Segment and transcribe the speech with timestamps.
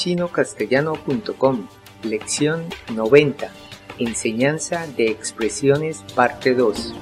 [0.00, 1.66] chinocastellano.com,
[2.02, 3.50] lección 90,
[3.98, 6.94] enseñanza de expresiones parte 2.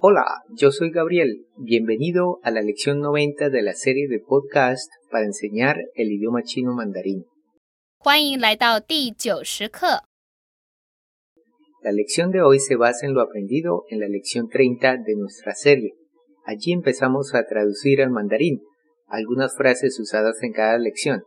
[0.00, 5.24] Hola, yo soy Gabriel, bienvenido a la lección 90 de la serie de podcast para
[5.24, 7.26] enseñar el idioma chino mandarín.
[8.00, 10.04] 欢迎来到第九十课。
[11.83, 15.53] la lección de hoy se basa en lo aprendido en la lección 30 de nuestra
[15.53, 15.95] serie.
[16.45, 18.61] Allí empezamos a traducir al mandarín
[19.05, 21.23] algunas frases usadas en cada lección.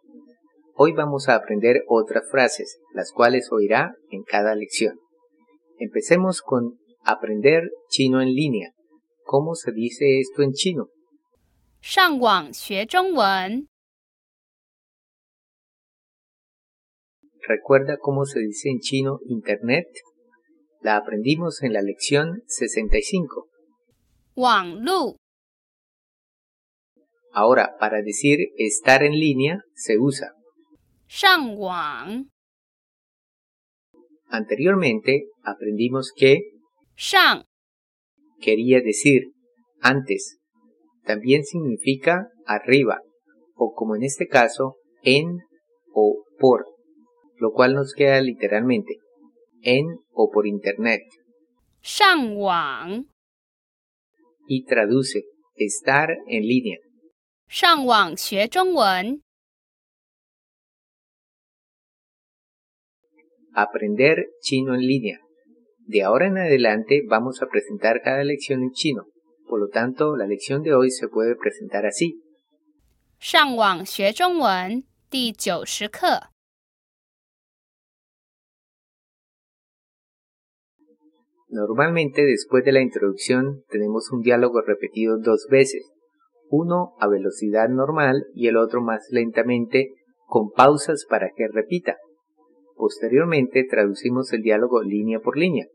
[0.73, 4.99] Hoy vamos a aprender otras frases, las cuales oirá en cada lección.
[5.79, 8.73] Empecemos con aprender chino en línea.
[9.25, 10.89] ¿Cómo se dice esto en chino?
[17.47, 19.87] ¿Recuerda cómo se dice en chino Internet?
[20.81, 23.49] La aprendimos en la lección 65.
[24.35, 25.17] Wang Lu.
[27.33, 30.33] Ahora, para decir estar en línea, se usa
[31.09, 31.57] Shang
[34.29, 36.41] Anteriormente aprendimos que
[36.97, 37.45] Shang
[38.41, 39.33] quería decir
[39.81, 40.39] antes.
[41.05, 43.01] También significa arriba,
[43.55, 45.39] o como en este caso, en
[45.93, 46.67] o por,
[47.37, 48.99] lo cual nos queda literalmente
[49.62, 51.02] en o por internet
[51.82, 53.06] 上网
[54.48, 55.24] y traduce
[55.56, 56.78] estar en línea.
[57.48, 59.22] 上网学中文，
[63.54, 65.20] Aprender chino en línea.
[65.86, 69.06] De ahora en adelante vamos a presentar cada lección en chino.
[69.48, 72.22] Por lo tanto, la lección de hoy se puede presentar así.
[73.20, 76.32] 上网学中文第九十课。
[81.56, 85.92] Normalmente después de la introducción tenemos un diálogo repetido dos veces,
[86.50, 89.90] uno a velocidad normal y el otro más lentamente
[90.26, 91.98] con pausas para que repita.
[92.76, 95.68] Posteriormente traducimos el diálogo línea por línea.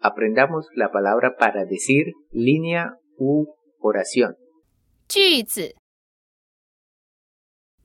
[0.00, 3.46] Aprendamos la palabra para decir línea u
[3.78, 4.36] oración.
[5.08, 5.74] 句子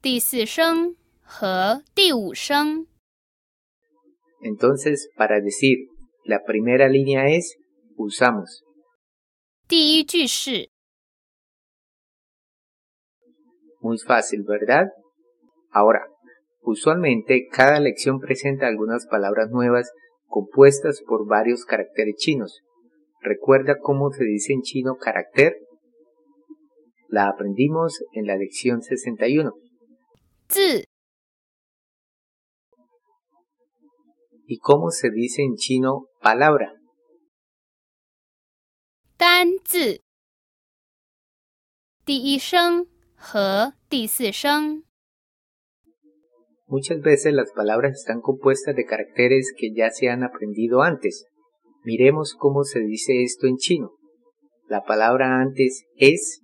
[0.01, 2.85] 第四声和第五声，
[4.41, 5.87] Entonces, para decir
[6.23, 7.57] la primera línea es
[7.95, 8.63] usamos.
[9.67, 10.69] 第一句是
[13.81, 14.87] Muy fácil, ¿verdad?
[15.69, 16.07] Ahora,
[16.61, 19.91] usualmente cada lección presenta algunas palabras nuevas
[20.25, 22.61] compuestas por varios caracteres chinos.
[23.21, 25.57] ¿Recuerda cómo se dice en chino carácter?
[27.09, 29.53] La aprendimos en la lección 61.
[30.47, 30.85] 字
[34.47, 36.73] ¿Y cómo se dice en chino palabra?
[39.17, 40.01] 单字，
[42.03, 44.83] 第一声和第四声。
[46.67, 51.25] Muchas veces las palabras están compuestas de caracteres que ya se han aprendido antes.
[51.83, 53.91] Miremos cómo se dice esto en chino.
[54.67, 56.41] La palabra antes es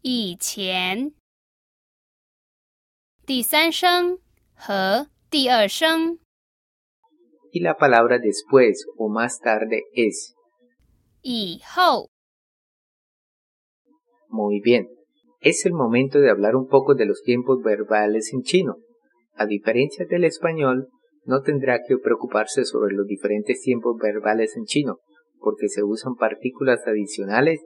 [0.00, 1.12] 以前，
[3.26, 4.18] 第三声
[4.54, 6.18] 和第二声，
[7.57, 10.35] y la palabra después o más tarde es.
[11.23, 12.07] 以后
[14.29, 14.87] ，Muy bien.
[15.41, 18.75] Es el momento de hablar un poco de los tiempos verbales en chino.
[19.33, 20.89] A diferencia del español,
[21.25, 24.99] no tendrá que preocuparse sobre los diferentes tiempos verbales en chino,
[25.39, 27.59] porque se usan partículas adicionales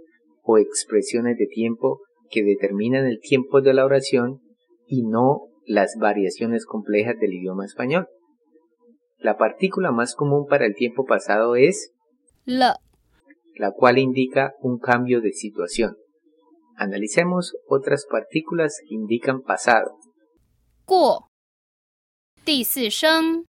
[0.43, 1.99] o expresiones de tiempo
[2.29, 4.39] que determinan el tiempo de la oración
[4.87, 8.07] y no las variaciones complejas del idioma español.
[9.20, 11.92] La partícula más común para el tiempo pasado es
[12.44, 12.76] 了，
[13.54, 15.96] la cual indica un cambio de situación.
[16.76, 19.98] Analicemos otras partículas que indican pasado.
[20.84, 21.28] 过，
[22.44, 23.44] 第四声，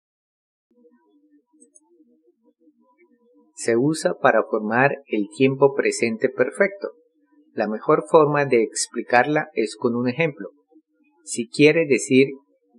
[3.56, 6.90] Se usa para formar el tiempo presente perfecto.
[7.54, 10.50] La mejor forma de explicarla es con un ejemplo.
[11.24, 12.28] Si quiere decir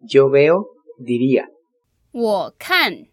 [0.03, 1.49] yo veo, diría.
[2.11, 3.09] 我看，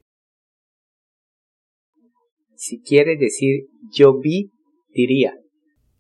[2.55, 4.53] Si quiere decir yo vi,
[4.95, 5.33] diría.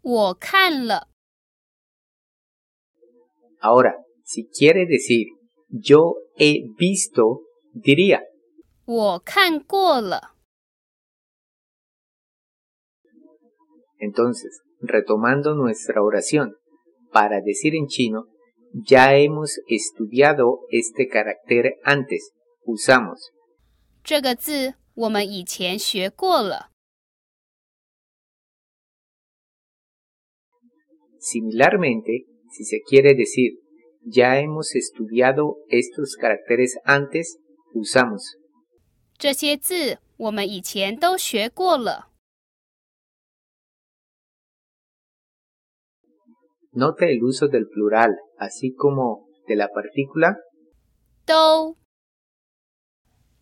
[0.03, 1.09] 我看了，
[3.61, 3.95] Ahora,
[4.25, 5.27] si quiere decir
[5.69, 7.43] yo he visto,
[7.75, 8.21] diría.
[8.85, 10.35] 我看过了。
[13.99, 16.57] Entonces, retomando nuestra oración,
[17.13, 18.27] para decir en chino,
[18.73, 22.33] ya hemos estudiado este carácter antes.
[22.68, 23.18] usamos.
[24.04, 26.72] 这个字我们以前学过了。
[31.20, 33.60] Similarmente, si se quiere decir
[34.06, 37.40] ya hemos estudiado estos caracteres antes,
[37.74, 38.22] usamos.
[39.18, 42.12] 这些字我们以前都学过了。
[46.72, 50.36] Nota el uso del plural, así como de la partícula
[51.26, 51.76] 都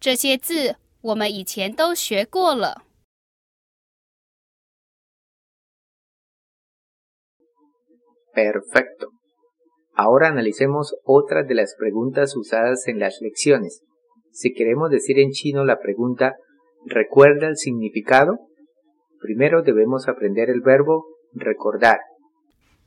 [0.04, 2.84] 这些字我们以前都学过了。
[8.32, 9.10] Perfecto.
[9.94, 13.82] Ahora analicemos otras de las preguntas usadas en las lecciones.
[14.32, 16.36] Si queremos decir en chino la pregunta
[16.86, 18.38] ¿recuerda el significado?
[19.20, 21.04] Primero debemos aprender el verbo
[21.34, 21.98] recordar.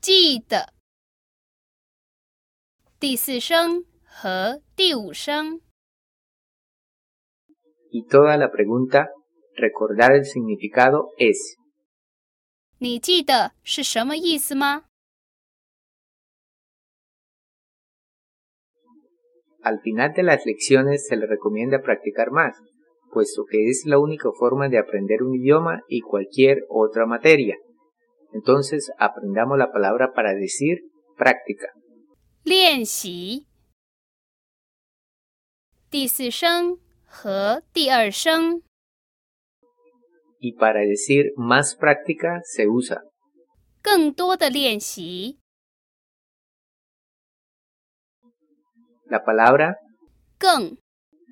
[0.01, 0.73] 记得，
[2.99, 5.61] 第四声和第五声，
[7.89, 9.09] Y toda la pregunta
[9.55, 11.57] recordar el significado es
[12.79, 14.83] 你记得是什么意思吗？
[19.61, 22.57] Al final de las lecciones se le recomienda practicar más,
[23.11, 27.55] puesto que es la única forma de aprender un idioma y cualquier otra materia.
[28.33, 30.79] Entonces aprendamos la palabra para decir
[31.15, 31.69] práctica.
[32.43, 33.45] 练习，
[35.89, 36.77] 第四声
[37.07, 38.61] 和第二声，
[40.39, 43.01] Y para decir más práctica se usa
[43.81, 45.37] 更多的练习。
[49.05, 49.77] la palabra
[50.39, 50.77] 更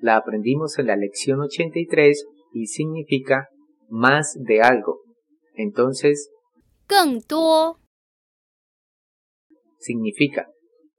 [0.00, 3.48] la aprendimos en la lección 83 y significa
[3.88, 5.00] más de algo.
[5.54, 6.30] Entonces
[6.86, 7.78] 更多，
[9.78, 10.48] significa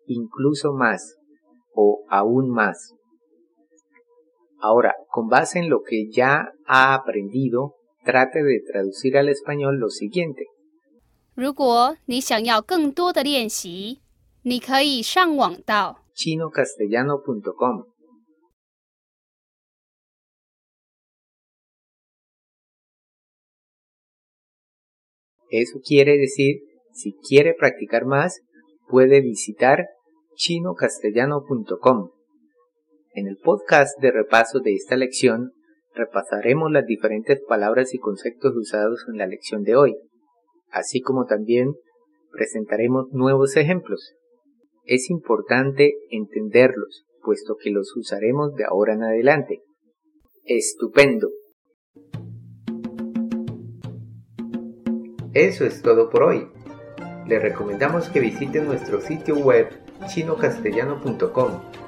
[0.07, 1.15] incluso más
[1.73, 2.93] o aún más.
[4.59, 7.75] Ahora, con base en lo que ya ha aprendido,
[8.05, 10.45] trate de traducir al español lo siguiente.
[11.35, 14.01] 如果你想要更多的练习，
[14.43, 17.85] 你可以上网到 chinocastellano.com.
[25.49, 26.61] Eso quiere decir,
[26.93, 28.41] si quiere practicar más,
[28.87, 29.85] puede visitar
[30.35, 32.09] chinocastellano.com.
[33.18, 35.50] En el podcast de repaso de esta lección,
[35.92, 39.96] repasaremos las diferentes palabras y conceptos usados en la lección de hoy,
[40.70, 41.74] así como también
[42.30, 44.14] presentaremos nuevos ejemplos.
[44.84, 49.62] Es importante entenderlos, puesto que los usaremos de ahora en adelante.
[50.44, 51.28] Estupendo.
[55.34, 56.46] Eso es todo por hoy.
[57.26, 59.70] Le recomendamos que visite nuestro sitio web
[60.06, 61.87] chinocastellano.com